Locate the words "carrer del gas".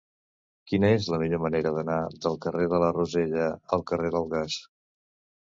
3.93-4.59